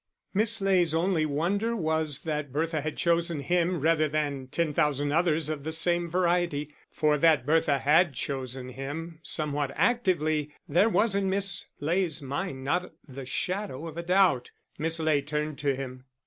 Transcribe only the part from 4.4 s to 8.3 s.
ten thousand others of the same variety, for that Bertha had